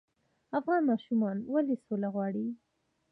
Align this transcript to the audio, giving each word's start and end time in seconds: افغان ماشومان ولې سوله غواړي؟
افغان 0.59 0.81
ماشومان 0.91 1.37
ولې 1.53 1.75
سوله 1.85 2.09
غواړي؟ 2.15 2.47